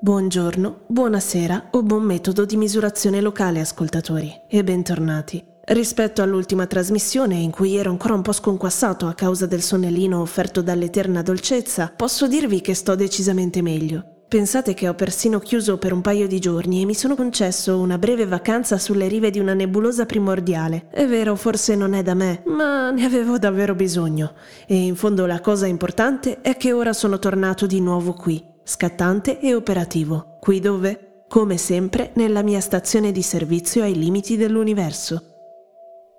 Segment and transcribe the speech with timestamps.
[0.00, 5.44] Buongiorno, buonasera o buon metodo di misurazione locale, ascoltatori, e bentornati.
[5.64, 10.62] Rispetto all'ultima trasmissione, in cui ero ancora un po' sconquassato a causa del sonnellino offerto
[10.62, 14.18] dall'eterna dolcezza, posso dirvi che sto decisamente meglio.
[14.28, 17.98] Pensate che ho persino chiuso per un paio di giorni e mi sono concesso una
[17.98, 20.86] breve vacanza sulle rive di una nebulosa primordiale.
[20.92, 24.34] È vero, forse non è da me, ma ne avevo davvero bisogno.
[24.68, 29.40] E in fondo la cosa importante è che ora sono tornato di nuovo qui, scattante
[29.40, 30.36] e operativo.
[30.38, 31.24] Qui dove?
[31.26, 35.22] Come sempre, nella mia stazione di servizio ai limiti dell'universo.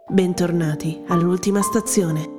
[0.07, 2.38] Bentornati all'ultima stazione.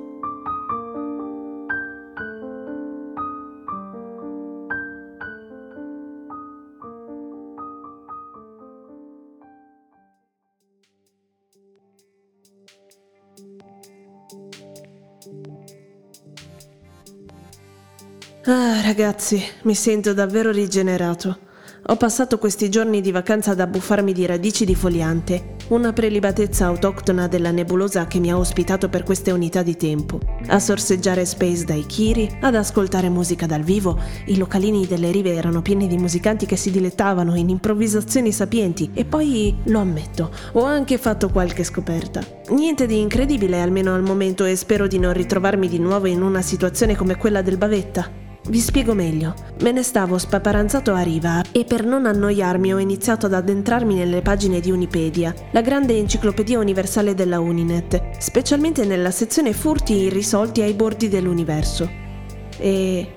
[18.45, 21.37] Ah, ragazzi, mi sento davvero rigenerato.
[21.87, 27.27] Ho passato questi giorni di vacanza ad abbuffarmi di radici di foliante, una prelibatezza autoctona
[27.27, 31.85] della nebulosa che mi ha ospitato per queste unità di tempo, a sorseggiare Space dai
[31.85, 33.99] Kiri, ad ascoltare musica dal vivo.
[34.25, 39.05] I localini delle rive erano pieni di musicanti che si dilettavano in improvvisazioni sapienti e
[39.05, 42.25] poi, lo ammetto, ho anche fatto qualche scoperta.
[42.49, 46.41] Niente di incredibile almeno al momento e spero di non ritrovarmi di nuovo in una
[46.41, 48.20] situazione come quella del bavetta.
[48.51, 49.33] Vi spiego meglio.
[49.61, 54.21] Me ne stavo spaparanzato a riva e per non annoiarmi ho iniziato ad addentrarmi nelle
[54.21, 60.73] pagine di Unipedia, la grande enciclopedia universale della Uninet, specialmente nella sezione furti irrisolti ai
[60.73, 61.89] bordi dell'universo.
[62.57, 63.15] E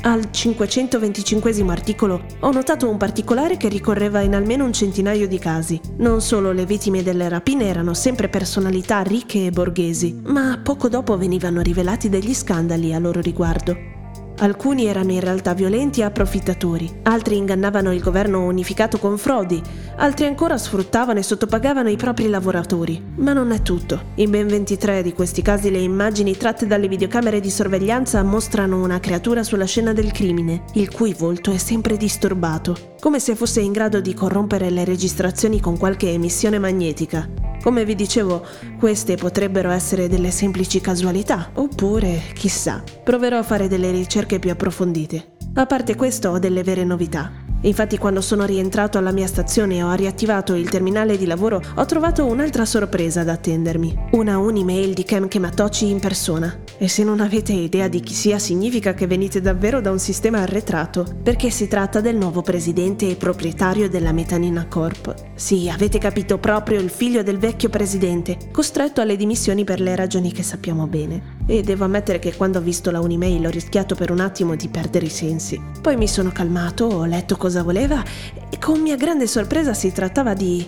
[0.00, 5.80] al 525 articolo ho notato un particolare che ricorreva in almeno un centinaio di casi.
[5.98, 11.16] Non solo le vittime delle rapine erano sempre personalità ricche e borghesi, ma poco dopo
[11.16, 14.00] venivano rivelati degli scandali a loro riguardo.
[14.42, 19.62] Alcuni erano in realtà violenti e approfittatori, altri ingannavano il governo unificato con frodi,
[19.98, 23.00] altri ancora sfruttavano e sottopagavano i propri lavoratori.
[23.18, 24.00] Ma non è tutto.
[24.16, 28.98] In ben 23 di questi casi le immagini tratte dalle videocamere di sorveglianza mostrano una
[28.98, 33.70] creatura sulla scena del crimine, il cui volto è sempre disturbato, come se fosse in
[33.70, 37.28] grado di corrompere le registrazioni con qualche emissione magnetica.
[37.62, 38.44] Come vi dicevo,
[38.76, 45.34] queste potrebbero essere delle semplici casualità, oppure, chissà, proverò a fare delle ricerche più approfondite.
[45.54, 47.30] A parte questo ho delle vere novità.
[47.64, 51.84] Infatti quando sono rientrato alla mia stazione e ho riattivato il terminale di lavoro ho
[51.84, 54.08] trovato un'altra sorpresa ad attendermi.
[54.12, 56.58] Una un'email di Kem Kematochi in persona.
[56.76, 60.40] E se non avete idea di chi sia significa che venite davvero da un sistema
[60.40, 65.14] arretrato, perché si tratta del nuovo presidente e proprietario della Metanina Corp.
[65.34, 70.32] Sì, avete capito proprio il figlio del vecchio presidente, costretto alle dimissioni per le ragioni
[70.32, 71.36] che sappiamo bene.
[71.44, 74.68] E devo ammettere che quando ho visto la un'email ho rischiato per un attimo di
[74.68, 75.60] perdere i sensi.
[75.80, 78.02] Poi mi sono calmato, ho letto cosa voleva
[78.48, 80.66] e con mia grande sorpresa si trattava di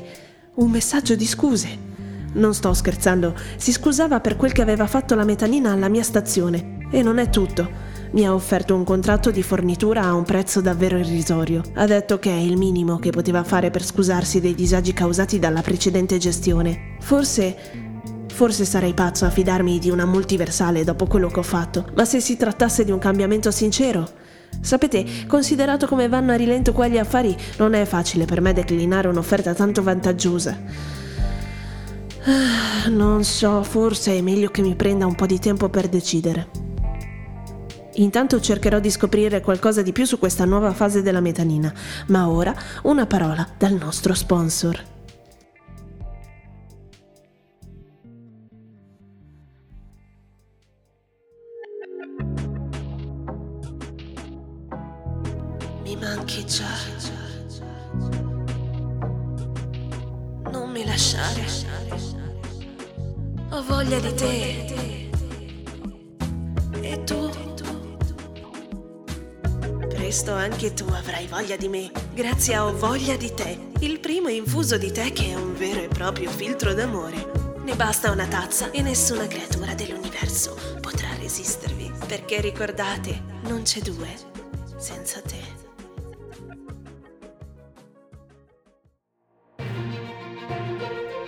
[0.55, 1.93] un messaggio di scuse.
[2.35, 6.73] Non sto scherzando, si scusava per quel che aveva fatto la metanina alla mia stazione.
[6.91, 7.69] E non è tutto.
[8.11, 11.63] Mi ha offerto un contratto di fornitura a un prezzo davvero irrisorio.
[11.75, 15.63] Ha detto che è il minimo che poteva fare per scusarsi dei disagi causati dalla
[15.63, 16.97] precedente gestione.
[17.01, 17.93] Forse
[18.35, 22.19] Forse sarei pazzo a fidarmi di una multiversale dopo quello che ho fatto, ma se
[22.19, 24.11] si trattasse di un cambiamento sincero,
[24.61, 29.09] Sapete, considerato come vanno a rilento qua gli affari, non è facile per me declinare
[29.09, 30.59] un'offerta tanto vantaggiosa.
[32.25, 36.49] Ah, non so, forse è meglio che mi prenda un po' di tempo per decidere.
[37.95, 41.73] Intanto cercherò di scoprire qualcosa di più su questa nuova fase della metanina,
[42.09, 44.94] ma ora una parola dal nostro sponsor.
[56.25, 56.65] Già.
[60.51, 61.45] Non mi lasciare.
[63.51, 65.11] Ho voglia di te.
[66.81, 67.31] E tu?
[69.89, 74.29] Presto anche tu avrai voglia di me, grazie a Ho voglia di te, il primo
[74.29, 77.53] infuso di te che è un vero e proprio filtro d'amore.
[77.65, 84.09] Ne basta una tazza e nessuna creatura dell'universo potrà resistervi, perché ricordate, non c'è due
[84.77, 85.64] senza te.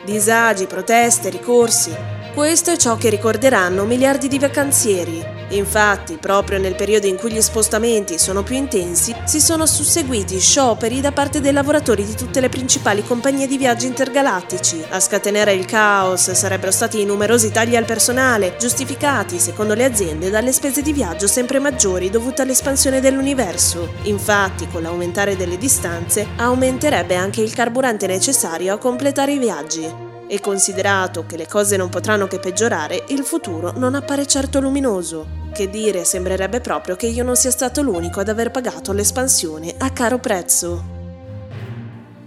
[0.06, 1.93] Disagi, proteste, ricorsi.
[2.32, 7.40] Questo è ciò che ricorderanno miliardi di vacanzieri Infatti, proprio nel periodo in cui gli
[7.40, 12.48] spostamenti sono più intensi, si sono susseguiti scioperi da parte dei lavoratori di tutte le
[12.48, 14.82] principali compagnie di viaggi intergalattici.
[14.90, 20.31] A scatenare il caos sarebbero stati i numerosi tagli al personale, giustificati, secondo le aziende,
[20.31, 23.93] dalle spese di viaggio sempre maggiori dovute all'espansione dell'universo.
[24.02, 30.06] Infatti, con l'aumentare delle distanze, aumenterebbe anche il carburante necessario a completare i viaggi.
[30.28, 35.44] E considerato che le cose non potranno che peggiorare, il futuro non appare certo luminoso.
[35.52, 39.90] Che dire, sembrerebbe proprio che io non sia stato l'unico ad aver pagato l'espansione a
[39.90, 40.94] caro prezzo.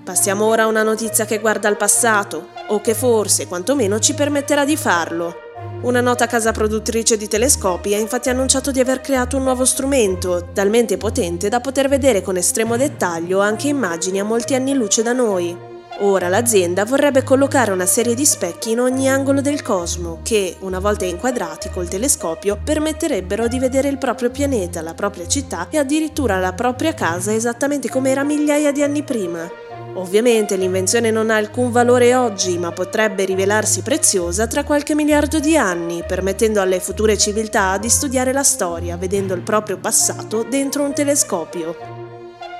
[0.04, 4.63] Passiamo ora a una notizia che guarda al passato, o che forse, quantomeno, ci permetterà
[4.63, 5.36] di farlo.
[5.81, 10.50] Una nota casa produttrice di telescopi ha infatti annunciato di aver creato un nuovo strumento,
[10.54, 15.12] talmente potente da poter vedere con estremo dettaglio anche immagini a molti anni luce da
[15.12, 15.79] noi.
[15.97, 20.80] Ora l'azienda vorrebbe collocare una serie di specchi in ogni angolo del cosmo che, una
[20.80, 26.39] volta inquadrati col telescopio, permetterebbero di vedere il proprio pianeta, la propria città e addirittura
[26.39, 29.50] la propria casa esattamente come era migliaia di anni prima.
[29.95, 35.57] Ovviamente l'invenzione non ha alcun valore oggi, ma potrebbe rivelarsi preziosa tra qualche miliardo di
[35.57, 40.94] anni, permettendo alle future civiltà di studiare la storia vedendo il proprio passato dentro un
[40.94, 41.99] telescopio.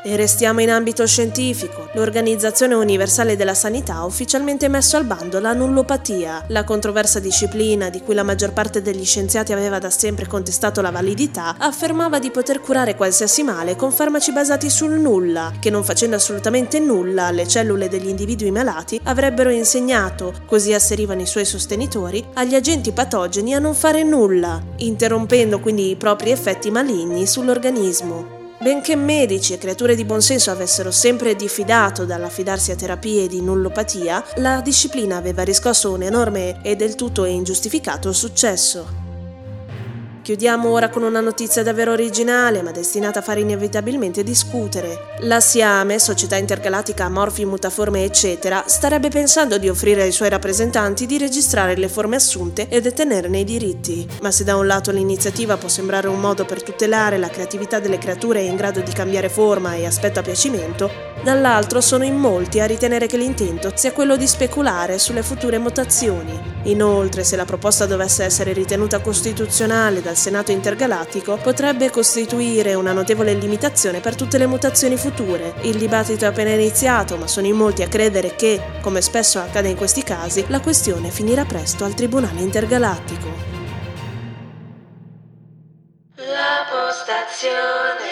[0.02, 1.90] E restiamo in ambito scientifico.
[1.94, 8.00] L'Organizzazione Universale della Sanità ha ufficialmente messo al bando la nullopatia, la controversa disciplina di
[8.00, 12.62] cui la maggior parte degli scienziati aveva da sempre contestato la validità, affermava di poter
[12.62, 17.90] curare qualsiasi male con farmaci basati sul nulla, che non facendo assolutamente nulla alle cellule
[17.90, 23.76] degli individui malati, avrebbero insegnato, così asserivano i suoi sostenitori, agli agenti patogeni a non
[23.76, 28.39] fare nulla, interrompendo quindi i propri effetti maligni sull'organismo.
[28.62, 34.60] Benché medici e creature di buonsenso avessero sempre diffidato dall'affidarsi a terapie di nullopatia, la
[34.60, 39.09] disciplina aveva riscosso un enorme e del tutto ingiustificato successo.
[40.30, 45.16] Chiudiamo ora con una notizia davvero originale, ma destinata a fare inevitabilmente discutere.
[45.22, 51.18] La Siame, società intergalattica morfi, mutaforme, eccetera, starebbe pensando di offrire ai suoi rappresentanti di
[51.18, 54.08] registrare le forme assunte e detenerne i diritti.
[54.22, 57.98] Ma se da un lato l'iniziativa può sembrare un modo per tutelare la creatività delle
[57.98, 60.92] creature in grado di cambiare forma e aspetto a piacimento,
[61.24, 66.40] dall'altro sono in molti a ritenere che l'intento sia quello di speculare sulle future mutazioni.
[66.66, 73.34] Inoltre, se la proposta dovesse essere ritenuta costituzionale dal Senato intergalattico potrebbe costituire una notevole
[73.34, 75.54] limitazione per tutte le mutazioni future.
[75.62, 79.70] Il dibattito è appena iniziato, ma sono in molti a credere che, come spesso accade
[79.70, 83.28] in questi casi, la questione finirà presto al Tribunale intergalattico.
[86.18, 88.09] La postazione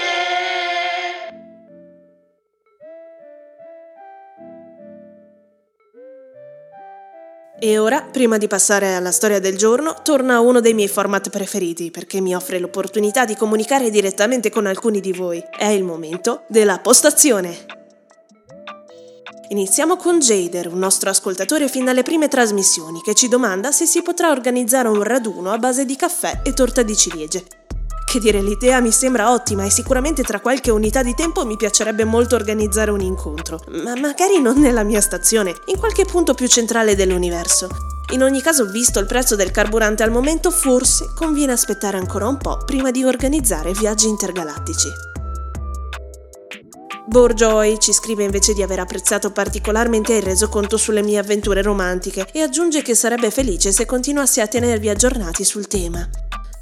[7.59, 11.89] E ora, prima di passare alla storia del giorno, torna uno dei miei format preferiti
[11.89, 15.44] perché mi offre l'opportunità di comunicare direttamente con alcuni di voi.
[15.57, 17.65] È il momento della postazione.
[19.50, 24.04] Iniziamo con Jader, un nostro ascoltatore fin dalle prime trasmissioni, che ci domanda se si
[24.04, 27.44] potrà organizzare un raduno a base di caffè e torta di ciliegie.
[28.09, 32.06] Che dire, l'idea mi sembra ottima e sicuramente tra qualche unità di tempo mi piacerebbe
[32.06, 36.95] molto organizzare un incontro, ma magari non nella mia stazione, in qualche punto più centrale
[36.95, 37.68] dell'universo.
[38.13, 42.38] In ogni caso, visto il prezzo del carburante al momento, forse conviene aspettare ancora un
[42.38, 44.88] po' prima di organizzare viaggi intergalattici.
[47.07, 52.42] Borjoy ci scrive invece di aver apprezzato particolarmente il resoconto sulle mie avventure romantiche e
[52.42, 56.09] aggiunge che sarebbe felice se continuassi a tenervi aggiornati sul tema.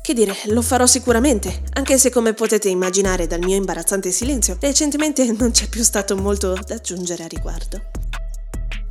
[0.05, 5.25] Che dire, lo farò sicuramente, anche se come potete immaginare dal mio imbarazzante silenzio, recentemente
[5.31, 7.81] non c'è più stato molto da aggiungere a riguardo.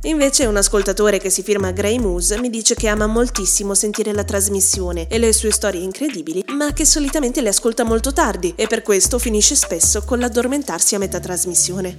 [0.01, 4.25] Invece un ascoltatore che si firma Grey Moose mi dice che ama moltissimo sentire la
[4.25, 8.81] trasmissione e le sue storie incredibili, ma che solitamente le ascolta molto tardi e per
[8.81, 11.97] questo finisce spesso con l'addormentarsi a metà trasmissione.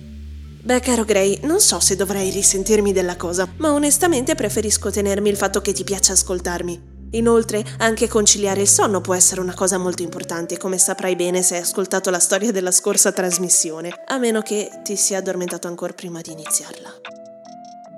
[0.63, 5.39] Beh, caro Gray, non so se dovrei risentirmi della cosa, ma onestamente preferisco tenermi il
[5.39, 6.96] fatto che ti piaccia ascoltarmi.
[7.17, 11.57] Inoltre, anche conciliare il sonno può essere una cosa molto importante, come saprai bene se
[11.57, 16.21] hai ascoltato la storia della scorsa trasmissione, a meno che ti sia addormentato ancora prima
[16.21, 16.95] di iniziarla.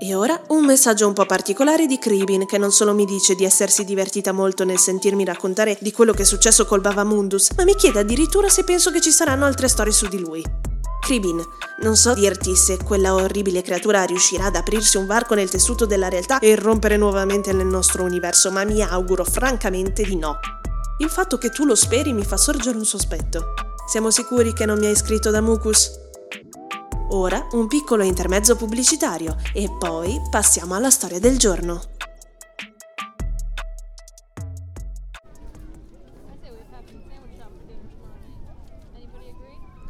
[0.01, 3.45] E ora un messaggio un po' particolare di Kribin, che non solo mi dice di
[3.45, 7.75] essersi divertita molto nel sentirmi raccontare di quello che è successo col Bavamundus, ma mi
[7.75, 10.77] chiede addirittura se penso che ci saranno altre storie su di lui.
[11.00, 11.43] Kribin,
[11.81, 16.09] non so dirti se quella orribile creatura riuscirà ad aprirsi un varco nel tessuto della
[16.09, 20.38] realtà e irrompere nuovamente nel nostro universo, ma mi auguro francamente di no.
[20.99, 23.55] Il fatto che tu lo speri mi fa sorgere un sospetto.
[23.87, 25.90] Siamo sicuri che non mi hai scritto da Mucus?
[27.11, 31.81] Ora un piccolo intermezzo pubblicitario e poi passiamo alla storia del giorno.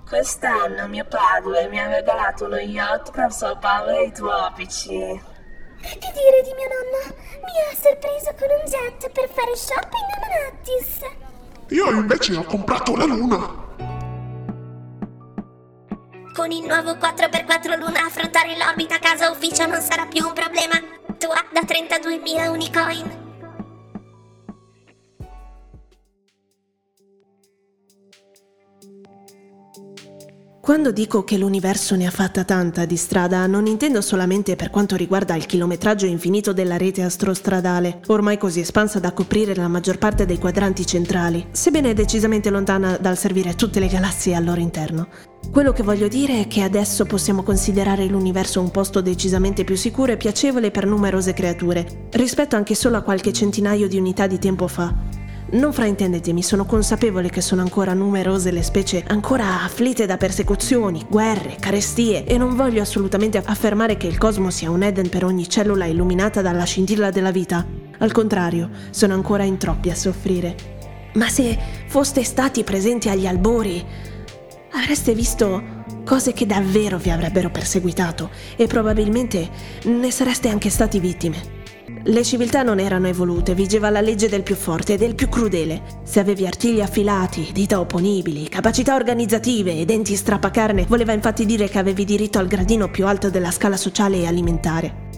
[0.09, 4.89] Quest'anno mio padre mi ha regalato uno yacht per salvare i tropici.
[5.81, 7.15] Che dire di mia nonna?
[7.45, 11.01] Mi ha sorpreso con un jet per fare shopping a Manhattis.
[11.69, 13.67] Io invece ho comprato la luna.
[16.35, 20.77] Con il nuovo 4x4 Luna affrontare l'orbita casa ufficio non sarà più un problema.
[21.19, 23.28] Tua da 32.000 unicoin.
[30.69, 34.97] Quando dico che l'universo ne ha fatta tanta di strada, non intendo solamente per quanto
[34.97, 40.27] riguarda il chilometraggio infinito della rete astrostradale, ormai così espansa da coprire la maggior parte
[40.27, 45.09] dei quadranti centrali, sebbene decisamente lontana dal servire tutte le galassie al loro interno.
[45.51, 50.13] Quello che voglio dire è che adesso possiamo considerare l'universo un posto decisamente più sicuro
[50.13, 54.69] e piacevole per numerose creature, rispetto anche solo a qualche centinaio di unità di tempo
[54.69, 55.18] fa.
[55.51, 61.57] Non fraintendetemi, sono consapevole che sono ancora numerose le specie ancora afflitte da persecuzioni, guerre,
[61.59, 65.87] carestie e non voglio assolutamente affermare che il cosmo sia un Eden per ogni cellula
[65.87, 67.65] illuminata dalla scintilla della vita.
[67.97, 70.55] Al contrario, sono ancora in troppi a soffrire.
[71.15, 73.83] Ma se foste stati presenti agli albori,
[74.73, 79.49] avreste visto cose che davvero vi avrebbero perseguitato e probabilmente
[79.85, 81.58] ne sareste anche stati vittime.
[82.09, 85.83] Le civiltà non erano evolute, vigeva la legge del più forte e del più crudele.
[86.05, 91.79] Se avevi artigli affilati, dita opponibili, capacità organizzative e denti strappacarne, voleva infatti dire che
[91.79, 95.09] avevi diritto al gradino più alto della scala sociale e alimentare.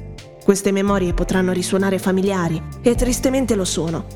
[0.43, 4.07] Queste memorie potranno risuonare familiari, e tristemente lo sono,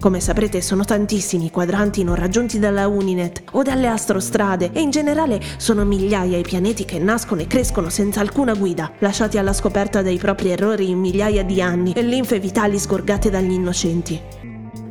[0.00, 4.90] come saprete sono tantissimi i quadranti non raggiunti dalla Uninet o dalle astrostrade e in
[4.90, 10.02] generale sono migliaia i pianeti che nascono e crescono senza alcuna guida, lasciati alla scoperta
[10.02, 14.20] dei propri errori in migliaia di anni e linfe vitali sgorgate dagli innocenti.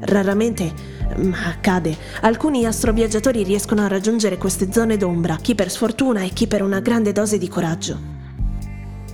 [0.01, 0.73] Raramente,
[1.17, 6.47] ma accade, alcuni astroviaggiatori riescono a raggiungere queste zone d'ombra, chi per sfortuna e chi
[6.47, 8.12] per una grande dose di coraggio.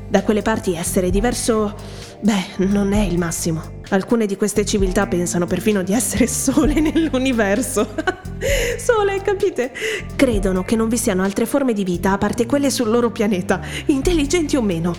[0.09, 1.75] Da quelle parti essere diverso,
[2.21, 3.77] beh, non è il massimo.
[3.89, 7.93] Alcune di queste civiltà pensano perfino di essere sole nell'universo.
[8.77, 9.71] sole, capite?
[10.15, 13.61] Credono che non vi siano altre forme di vita a parte quelle sul loro pianeta,
[13.85, 14.95] intelligenti o meno.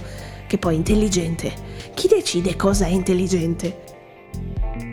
[0.47, 1.53] Che poi intelligente.
[1.95, 3.89] Chi decide cosa è intelligente?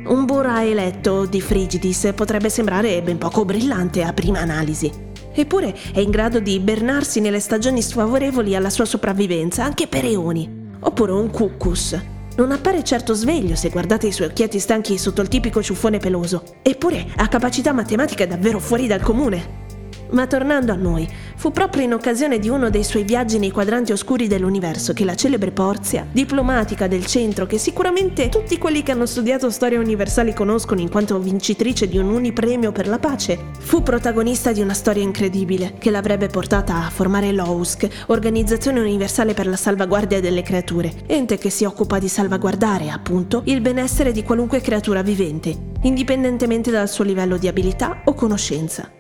[0.08, 5.07] Un Bora eletto di Frigidis potrebbe sembrare ben poco brillante a prima analisi.
[5.40, 10.66] Eppure è in grado di ibernarsi nelle stagioni sfavorevoli alla sua sopravvivenza, anche per eoni.
[10.80, 12.00] Oppure un cuccus,
[12.38, 16.44] non appare certo sveglio se guardate i suoi occhietti stanchi sotto il tipico ciuffone peloso,
[16.62, 19.66] eppure ha capacità matematiche davvero fuori dal comune.
[20.12, 23.92] Ma tornando a noi, fu proprio in occasione di uno dei suoi viaggi nei quadranti
[23.92, 29.06] oscuri dell'universo che la celebre Porzia, diplomatica del centro che sicuramente tutti quelli che hanno
[29.06, 34.52] studiato storia universale conoscono in quanto vincitrice di un unipremio per la pace, fu protagonista
[34.52, 40.20] di una storia incredibile che l'avrebbe portata a formare l'OUSC, Organizzazione Universale per la Salvaguardia
[40.20, 45.56] delle Creature, ente che si occupa di salvaguardare, appunto, il benessere di qualunque creatura vivente,
[45.82, 48.97] indipendentemente dal suo livello di abilità o conoscenza.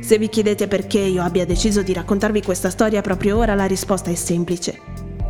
[0.00, 4.10] Se vi chiedete perché io abbia deciso di raccontarvi questa storia proprio ora, la risposta
[4.10, 4.78] è semplice.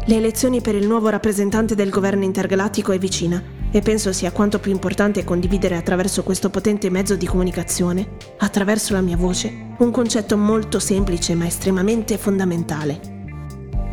[0.09, 4.59] Le elezioni per il nuovo rappresentante del governo intergalattico è vicina e penso sia quanto
[4.59, 10.37] più importante condividere attraverso questo potente mezzo di comunicazione, attraverso la mia voce, un concetto
[10.39, 13.17] molto semplice ma estremamente fondamentale.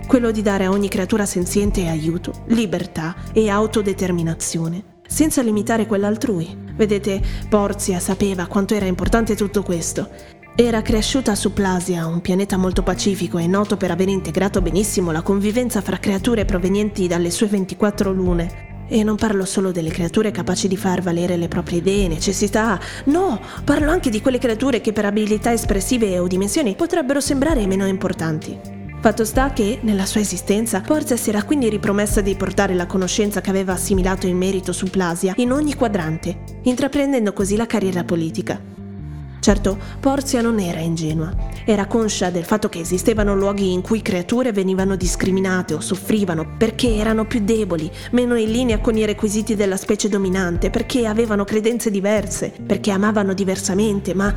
[0.08, 6.64] Quello di dare a ogni creatura senziente aiuto, libertà e autodeterminazione, senza limitare quella altrui.
[6.76, 10.10] Vedete, Porzia sapeva quanto era importante tutto questo
[10.58, 15.22] era cresciuta su Plasia, un pianeta molto pacifico e noto per aver integrato benissimo la
[15.22, 18.86] convivenza fra creature provenienti dalle sue 24 lune.
[18.88, 23.42] E non parlo solo delle creature capaci di far valere le proprie idee, necessità, no,
[23.66, 28.58] parlo anche di quelle creature che per abilità espressive o dimensioni potrebbero sembrare meno importanti.
[29.02, 33.42] Fatto sta che, nella sua esistenza, Porza si era quindi ripromessa di portare la conoscenza
[33.42, 38.85] che aveva assimilato in merito su Plasia in ogni quadrante, intraprendendo così la carriera politica.
[39.46, 41.32] Certo, Porzia non era ingenua.
[41.66, 46.96] Era conscia del fatto che esistevano luoghi in cui creature venivano discriminate o soffrivano perché
[46.96, 51.92] erano più deboli, meno in linea con i requisiti della specie dominante, perché avevano credenze
[51.92, 54.34] diverse, perché amavano diversamente, ma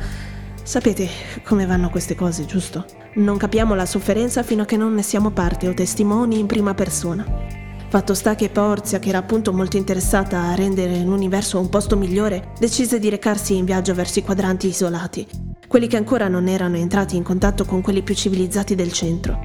[0.61, 1.09] sapete
[1.43, 2.85] come vanno queste cose, giusto?
[3.15, 6.75] Non capiamo la sofferenza fino a che non ne siamo parte o testimoni in prima
[6.75, 7.68] persona.
[7.89, 12.51] Fatto sta che Porzia, che era appunto molto interessata a rendere l'universo un posto migliore,
[12.59, 15.25] decise di recarsi in viaggio verso i quadranti isolati,
[15.67, 19.43] quelli che ancora non erano entrati in contatto con quelli più civilizzati del centro.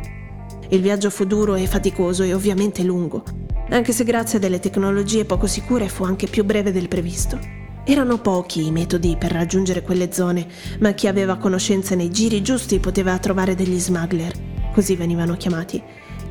[0.68, 3.24] Il viaggio fu duro e faticoso e ovviamente lungo,
[3.70, 7.38] anche se grazie a delle tecnologie poco sicure fu anche più breve del previsto.
[7.82, 10.46] Erano pochi i metodi per raggiungere quelle zone,
[10.80, 14.32] ma chi aveva conoscenza nei giri giusti poteva trovare degli smuggler,
[14.74, 15.82] così venivano chiamati,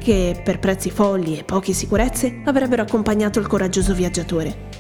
[0.04, 4.72] che per prezzi folli e poche sicurezze avrebbero accompagnato il coraggioso viaggiatore.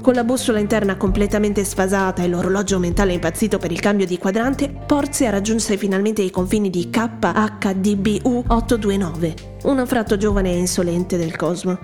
[0.00, 4.70] Con la bussola interna completamente sfasata e l'orologio mentale impazzito per il cambio di quadrante,
[4.70, 9.34] Porzia raggiunse finalmente i confini di KHDBU 829,
[9.64, 11.78] un anfratto giovane e insolente del cosmo.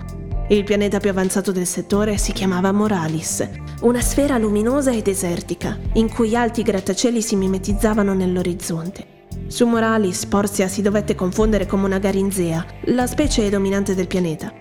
[0.49, 3.47] Il pianeta più avanzato del settore si chiamava Moralis,
[3.81, 9.10] una sfera luminosa e desertica, in cui alti grattacieli si mimetizzavano nell'orizzonte.
[9.51, 14.53] Su Moralis, Porzia si dovette confondere come una garinzea, la specie dominante del pianeta.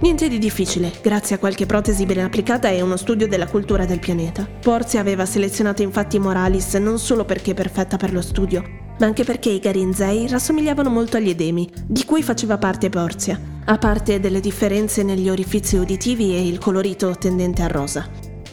[0.00, 4.00] Niente di difficile, grazie a qualche protesi ben applicata e uno studio della cultura del
[4.00, 4.46] pianeta.
[4.60, 8.62] Porzia aveva selezionato infatti Moralis non solo perché perfetta per lo studio,
[8.98, 13.78] ma anche perché i garinzei rassomigliavano molto agli edemi, di cui faceva parte Porzia, a
[13.78, 18.06] parte delle differenze negli orifizi uditivi e il colorito tendente a rosa.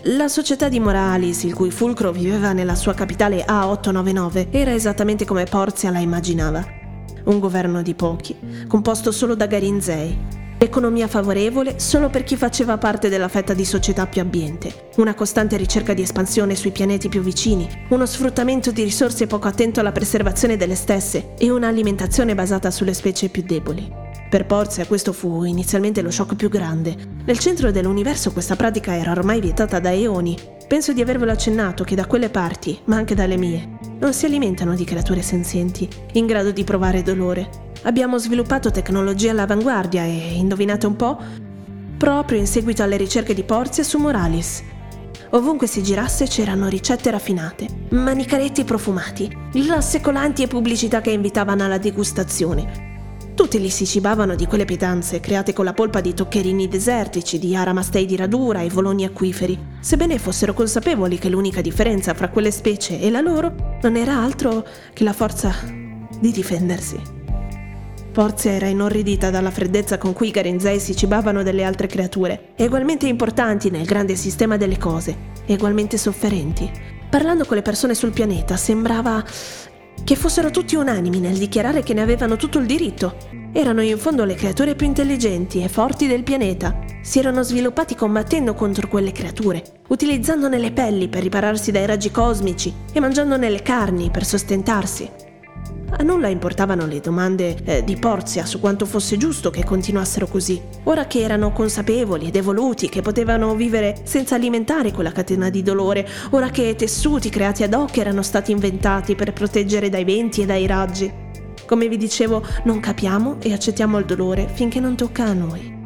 [0.05, 5.43] La società di Moralis, il cui fulcro viveva nella sua capitale A899, era esattamente come
[5.43, 6.65] Porzia la immaginava.
[7.25, 8.35] Un governo di pochi,
[8.67, 14.05] composto solo da garinzei, Economia favorevole solo per chi faceva parte della fetta di società
[14.05, 19.25] più ambiente, una costante ricerca di espansione sui pianeti più vicini, uno sfruttamento di risorse
[19.25, 24.10] poco attento alla preservazione delle stesse e un'alimentazione basata sulle specie più deboli.
[24.31, 26.95] Per Porzia questo fu inizialmente lo shock più grande.
[27.25, 30.37] Nel centro dell'universo questa pratica era ormai vietata da eoni.
[30.67, 34.73] Penso di avervelo accennato che da quelle parti, ma anche dalle mie, non si alimentano
[34.73, 40.95] di creature senzienti, in grado di provare dolore, Abbiamo sviluppato tecnologie all'avanguardia e, indovinate un
[40.95, 41.17] po',
[41.97, 44.61] proprio in seguito alle ricerche di Porzia su Moralis.
[45.31, 51.79] Ovunque si girasse c'erano ricette raffinate, manicaretti profumati, glasse colanti e pubblicità che invitavano alla
[51.79, 52.90] degustazione.
[53.33, 57.55] Tutti li si cibavano di quelle pietanze create con la polpa di toccherini desertici, di
[57.55, 62.99] aramastei di radura e voloni acquiferi, sebbene fossero consapevoli che l'unica differenza fra quelle specie
[62.99, 65.53] e la loro non era altro che la forza
[66.19, 67.19] di difendersi.
[68.11, 73.07] Porzia era inorridita dalla freddezza con cui i Garenzei si cibavano delle altre creature, egualmente
[73.07, 76.69] importanti nel grande sistema delle cose, egualmente sofferenti.
[77.09, 79.23] Parlando con le persone sul pianeta sembrava
[80.03, 83.15] che fossero tutti unanimi nel dichiarare che ne avevano tutto il diritto.
[83.53, 86.79] Erano in fondo le creature più intelligenti e forti del pianeta.
[87.01, 92.73] Si erano sviluppati combattendo contro quelle creature, utilizzandone le pelli per ripararsi dai raggi cosmici
[92.93, 95.30] e mangiandone le carni per sostentarsi.
[95.97, 100.59] A nulla importavano le domande eh, di Porzia su quanto fosse giusto che continuassero così.
[100.85, 106.07] Ora che erano consapevoli ed evoluti, che potevano vivere senza alimentare quella catena di dolore,
[106.31, 110.65] ora che tessuti creati ad hoc erano stati inventati per proteggere dai venti e dai
[110.65, 111.11] raggi.
[111.67, 115.79] Come vi dicevo, non capiamo e accettiamo il dolore finché non tocca a noi.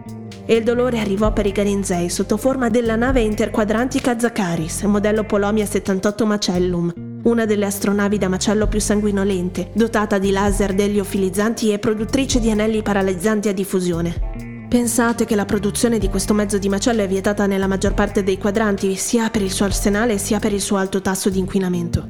[0.45, 5.65] E il dolore arrivò per i Garinzei sotto forma della nave interquadrantica Zakaris, modello Polomia
[5.65, 12.39] 78 Macellum, una delle astronavi da macello più sanguinolente, dotata di laser deliofilizzanti e produttrice
[12.39, 14.67] di anelli paralizzanti a diffusione.
[14.69, 18.37] Pensate che la produzione di questo mezzo di macello è vietata nella maggior parte dei
[18.37, 22.07] quadranti, sia per il suo arsenale sia per il suo alto tasso di inquinamento.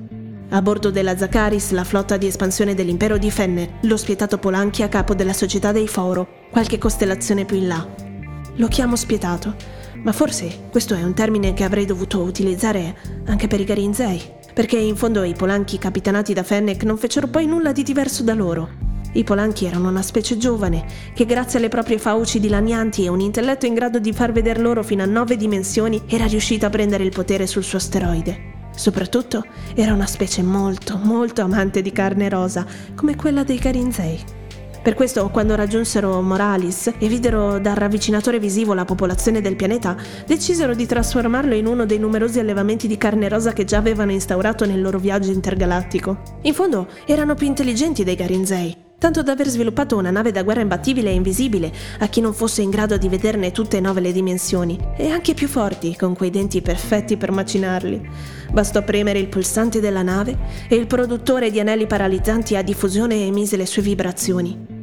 [0.50, 4.90] A bordo della Zacharis, la flotta di espansione dell'impero di Fenne, lo spietato Polanchi a
[4.90, 7.88] capo della società dei Foro, qualche costellazione più in là.
[8.56, 9.56] Lo chiamo spietato,
[10.04, 14.78] ma forse questo è un termine che avrei dovuto utilizzare anche per i Garinzei perché
[14.78, 18.70] in fondo i polanchi capitanati da Fennec non fecero poi nulla di diverso da loro.
[19.12, 23.66] I polanchi erano una specie giovane che grazie alle proprie fauci dilanianti e un intelletto
[23.66, 27.12] in grado di far veder loro fino a nove dimensioni era riuscita a prendere il
[27.12, 28.54] potere sul suo asteroide.
[28.74, 32.66] Soprattutto era una specie molto, molto amante di carne rosa,
[32.96, 34.35] come quella dei Carinzei.
[34.86, 40.76] Per questo, quando raggiunsero Moralis e videro dal ravvicinatore visivo la popolazione del pianeta, decisero
[40.76, 44.84] di trasformarlo in uno dei numerosi allevamenti di carne rosa che già avevano instaurato nel
[44.84, 46.22] loro viaggio intergalattico.
[46.44, 50.62] In fondo, erano più intelligenti dei Garinzei, tanto da aver sviluppato una nave da guerra
[50.62, 54.12] imbattibile e invisibile a chi non fosse in grado di vederne tutte e nove le
[54.12, 58.08] dimensioni, e anche più forti, con quei denti perfetti per macinarli.
[58.52, 60.38] Bastò premere il pulsante della nave
[60.70, 64.75] e il produttore di anelli paralizzanti a diffusione emise le sue vibrazioni.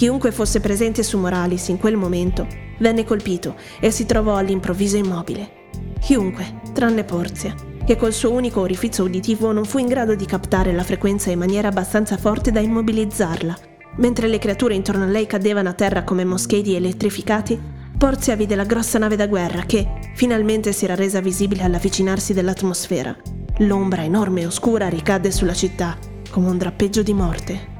[0.00, 2.46] Chiunque fosse presente su Moralis in quel momento
[2.78, 5.68] venne colpito e si trovò all'improvviso immobile.
[6.00, 10.72] Chiunque, tranne Porzia, che col suo unico orifizio uditivo non fu in grado di captare
[10.72, 13.54] la frequenza in maniera abbastanza forte da immobilizzarla.
[13.96, 17.60] Mentre le creature intorno a lei cadevano a terra come moschedi elettrificati,
[17.98, 23.14] Porzia vide la grossa nave da guerra che finalmente si era resa visibile all'avvicinarsi dell'atmosfera.
[23.58, 25.98] L'ombra enorme e oscura ricadde sulla città
[26.30, 27.79] come un drappeggio di morte.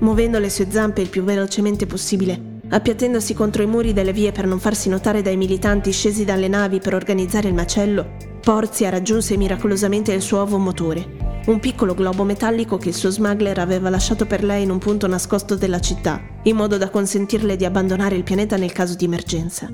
[0.00, 4.46] Muovendo le sue zampe il più velocemente possibile, Appiattendosi contro i muri delle vie per
[4.46, 10.12] non farsi notare dai militanti scesi dalle navi per organizzare il macello, Porzia raggiunse miracolosamente
[10.12, 14.44] il suo ovo motore, un piccolo globo metallico che il suo smuggler aveva lasciato per
[14.44, 18.56] lei in un punto nascosto della città, in modo da consentirle di abbandonare il pianeta
[18.56, 19.68] nel caso di emergenza.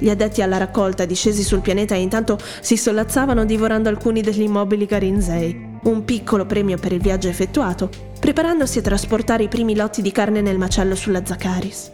[0.00, 5.67] Gli addetti alla raccolta, discesi sul pianeta, intanto si sollazzavano divorando alcuni degli immobili Garinzei,
[5.84, 7.88] un piccolo premio per il viaggio effettuato,
[8.18, 11.92] preparandosi a trasportare i primi lotti di carne nel macello sulla Zacharis.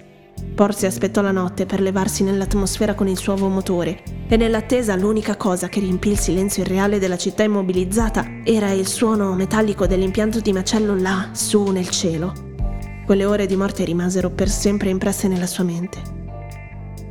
[0.54, 5.68] Porzi aspettò la notte per levarsi nell'atmosfera con il suo motore e nell'attesa l'unica cosa
[5.68, 10.96] che riempì il silenzio irreale della città immobilizzata era il suono metallico dell'impianto di macello
[10.96, 12.32] là, su nel cielo.
[13.04, 16.23] Quelle ore di morte rimasero per sempre impresse nella sua mente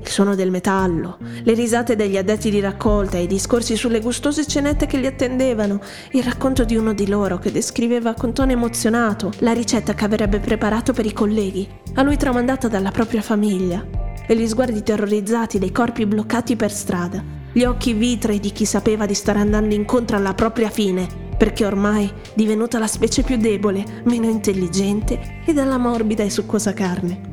[0.03, 4.85] il suono del metallo, le risate degli addetti di raccolta, i discorsi sulle gustose cenette
[4.85, 5.79] che li attendevano,
[6.11, 10.39] il racconto di uno di loro che descriveva con tono emozionato la ricetta che avrebbe
[10.39, 13.83] preparato per i colleghi, a lui tramandata dalla propria famiglia,
[14.27, 19.05] e gli sguardi terrorizzati dei corpi bloccati per strada, gli occhi vitrei di chi sapeva
[19.05, 24.27] di stare andando incontro alla propria fine, perché ormai divenuta la specie più debole, meno
[24.27, 27.32] intelligente e dalla morbida e succosa carne.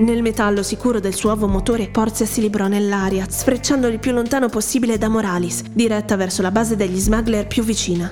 [0.00, 4.48] Nel metallo sicuro del suo uovo motore, Porzia si librò nell'aria, sfrecciando il più lontano
[4.48, 8.10] possibile da Moralis, diretta verso la base degli smuggler più vicina.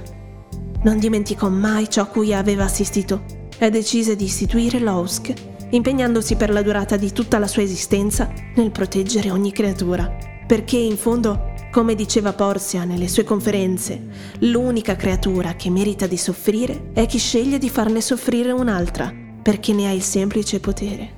[0.83, 3.24] Non dimenticò mai ciò a cui aveva assistito
[3.57, 5.33] e decise di istituire l'OSC,
[5.70, 10.14] impegnandosi per la durata di tutta la sua esistenza nel proteggere ogni creatura.
[10.46, 14.09] Perché in fondo, come diceva Porzia nelle sue conferenze,
[14.40, 19.11] l'unica creatura che merita di soffrire è chi sceglie di farne soffrire un'altra,
[19.42, 21.17] perché ne ha il semplice potere.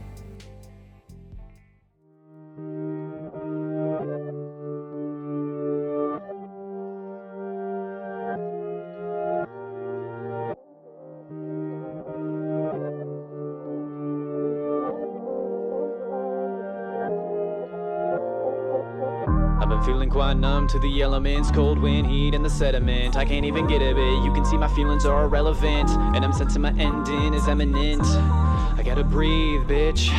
[20.11, 21.51] Quite numb to the elements.
[21.51, 23.17] Cold wind, heat, and the sediment.
[23.17, 25.89] I can't even get a bit, you can see my feelings are irrelevant.
[26.15, 28.03] And I'm sensing my ending is imminent.
[28.05, 30.11] I gotta breathe, bitch.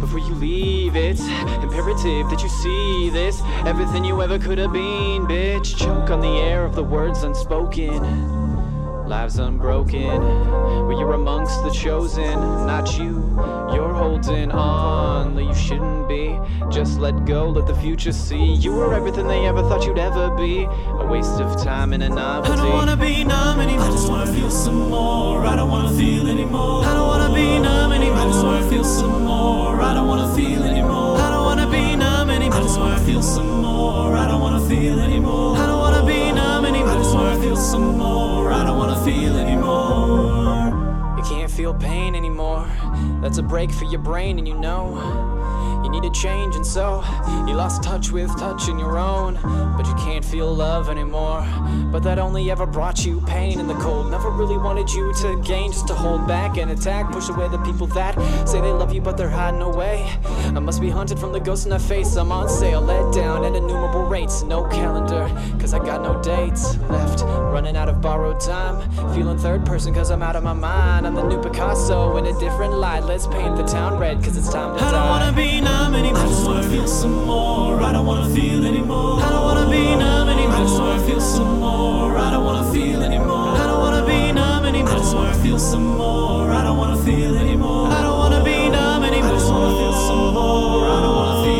[0.00, 1.20] Before you leave, it's
[1.62, 3.42] imperative that you see this.
[3.66, 5.76] Everything you ever could have been, bitch.
[5.76, 7.98] Choke on the air of the words unspoken.
[9.08, 10.47] Lives unbroken.
[10.86, 12.34] But you're amongst the chosen,
[12.66, 13.12] not you.
[13.72, 16.38] You're holding on, though you shouldn't be.
[16.70, 18.54] Just let go, let the future see.
[18.54, 20.64] You were everything they ever thought you'd ever be.
[20.64, 22.52] A waste of time and a novelty.
[22.52, 23.86] I don't wanna be numb anymore.
[23.86, 25.44] I just wanna feel some more.
[25.44, 26.84] I don't wanna feel anymore.
[26.84, 28.18] I don't wanna be numb anymore.
[28.18, 29.80] I just wanna feel some more.
[29.80, 31.18] I don't wanna feel anymore.
[31.18, 32.58] I don't wanna be numb anymore.
[32.58, 34.16] I just wanna feel some more.
[34.16, 35.56] I don't wanna feel anymore.
[35.56, 36.94] I don't wanna be numb anymore.
[36.94, 38.27] I just wanna feel some more.
[38.52, 40.72] I don't wanna feel anymore.
[41.16, 42.66] You can't feel pain anymore.
[43.20, 45.37] That's a break for your brain, and you know.
[45.88, 47.02] You need a change, and so
[47.46, 49.38] you lost touch with touching your own.
[49.74, 51.46] But you can't feel love anymore.
[51.90, 54.10] But that only ever brought you pain in the cold.
[54.10, 57.10] Never really wanted you to gain, just to hold back and attack.
[57.10, 58.14] Push away the people that
[58.46, 60.06] say they love you, but they're hiding away.
[60.44, 62.16] I must be hunted from the ghosts in the face.
[62.16, 64.42] I'm on sale, let down at innumerable rates.
[64.42, 65.26] No calendar,
[65.58, 67.22] cause I got no dates left.
[67.22, 68.78] Running out of borrowed time.
[69.14, 71.06] Feeling third person, cause I'm out of my mind.
[71.06, 73.04] I'm the new Picasso in a different light.
[73.04, 74.92] Let's paint the town red, cause it's time to I die.
[74.92, 76.22] don't wanna be numb anymore.
[76.22, 77.80] I just wanna feel some more.
[77.88, 79.20] I don't wanna feel anymore.
[79.26, 80.56] I don't wanna be numb anymore.
[80.56, 82.16] I just wanna feel some more.
[82.26, 83.50] I don't wanna feel anymore.
[83.62, 84.94] I don't wanna be numb anymore.
[84.94, 86.50] I just wanna feel some more.
[86.58, 87.86] I don't wanna feel anymore.
[87.98, 89.30] I don't wanna be numb anymore.
[89.30, 90.84] I just wanna feel some more.
[90.94, 91.57] I don't wanna feel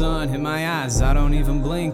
[0.00, 1.89] sun hit my eyes, I don't even blink.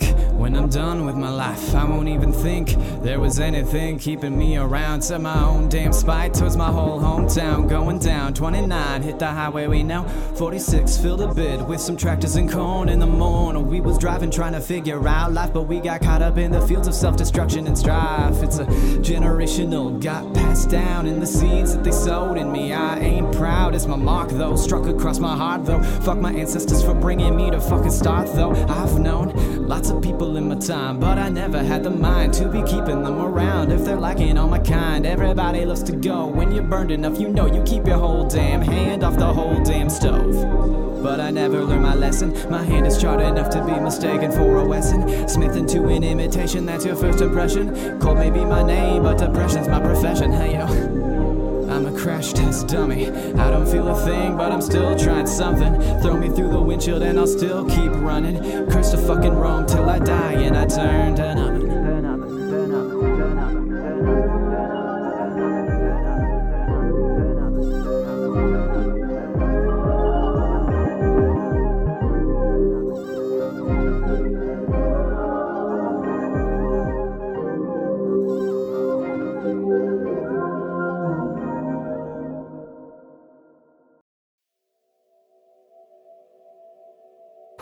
[0.56, 5.02] I'm done with my life, I won't even think there was anything keeping me around.
[5.02, 7.68] Set my own damn spite towards my whole hometown.
[7.68, 10.04] Going down 29, hit the highway we know.
[10.36, 13.66] 46, filled a bit with some tractors and corn in the morning.
[13.66, 16.66] We was driving trying to figure out life, but we got caught up in the
[16.66, 18.42] fields of self destruction and strife.
[18.42, 22.72] It's a generational, got passed down in the seeds that they sowed in me.
[22.72, 24.56] I ain't proud, it's my mark though.
[24.56, 25.82] Struck across my heart though.
[25.82, 28.52] Fuck my ancestors for bringing me to fucking start though.
[28.68, 32.48] I've known lots of people in my time, but I never had the mind to
[32.48, 33.72] be keeping them around.
[33.72, 36.26] If they're lacking on my kind, everybody loves to go.
[36.26, 39.62] When you're burned enough, you know you keep your whole damn hand off the whole
[39.64, 41.02] damn stove.
[41.02, 42.32] But I never learned my lesson.
[42.50, 45.28] My hand is charred enough to be mistaken for a Wesson.
[45.28, 47.98] Smith into an imitation, that's your first impression.
[48.00, 50.32] Cold may be my name, but depression's my profession.
[50.32, 50.95] Hey yo.
[51.76, 53.10] I'm a crash test dummy.
[53.10, 55.74] I don't feel a thing, but I'm still trying something.
[56.00, 58.66] Throw me through the windshield and I'll still keep running.
[58.70, 61.65] Curse to fucking Rome till I die and I turn to nothing.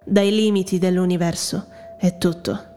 [0.10, 2.69] Dai limiti dell'universo è tutto.